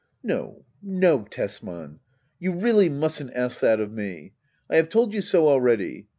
[0.23, 1.99] No no^ Tesman—
[2.41, 4.33] ^you really mustn't ask that ot me.
[4.67, 6.07] I have told you so already.